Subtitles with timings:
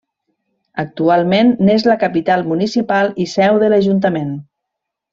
[0.83, 4.37] Actualment n'és la capital municipal i seu de l'ajuntament.